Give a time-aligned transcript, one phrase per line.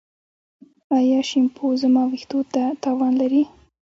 [0.97, 3.43] ایا شیمپو زما ویښتو ته تاوان لري؟